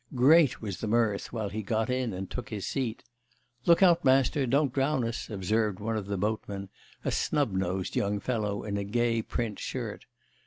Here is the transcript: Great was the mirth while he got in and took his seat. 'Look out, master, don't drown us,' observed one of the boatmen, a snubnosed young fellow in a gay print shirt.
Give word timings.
Great 0.15 0.63
was 0.63 0.79
the 0.79 0.87
mirth 0.87 1.31
while 1.31 1.49
he 1.49 1.61
got 1.61 1.87
in 1.87 2.11
and 2.11 2.27
took 2.31 2.49
his 2.49 2.65
seat. 2.65 3.03
'Look 3.67 3.83
out, 3.83 4.03
master, 4.03 4.47
don't 4.47 4.73
drown 4.73 5.05
us,' 5.05 5.29
observed 5.29 5.79
one 5.79 5.95
of 5.95 6.07
the 6.07 6.17
boatmen, 6.17 6.69
a 7.05 7.11
snubnosed 7.11 7.95
young 7.95 8.19
fellow 8.19 8.63
in 8.63 8.77
a 8.77 8.83
gay 8.83 9.21
print 9.21 9.59
shirt. 9.59 10.05